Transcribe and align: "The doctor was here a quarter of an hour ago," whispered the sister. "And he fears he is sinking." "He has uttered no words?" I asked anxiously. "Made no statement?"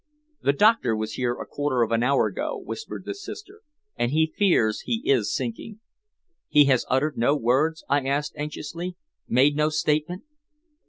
"The 0.41 0.53
doctor 0.53 0.95
was 0.95 1.13
here 1.13 1.35
a 1.35 1.45
quarter 1.45 1.83
of 1.83 1.91
an 1.91 2.01
hour 2.01 2.25
ago," 2.25 2.57
whispered 2.59 3.05
the 3.05 3.13
sister. 3.13 3.61
"And 3.95 4.09
he 4.11 4.33
fears 4.35 4.79
he 4.85 5.03
is 5.07 5.31
sinking." 5.31 5.79
"He 6.49 6.65
has 6.65 6.87
uttered 6.89 7.19
no 7.19 7.35
words?" 7.35 7.83
I 7.87 8.07
asked 8.07 8.33
anxiously. 8.35 8.95
"Made 9.27 9.55
no 9.55 9.69
statement?" 9.69 10.23